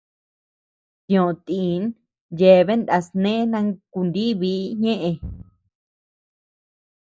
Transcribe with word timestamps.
Tioʼö 1.05 1.31
tin 1.45 1.81
yeabean 2.39 2.81
naa 2.87 3.01
snee 3.07 3.41
nankuníbii 3.51 4.63
ñëʼe. 4.81 5.09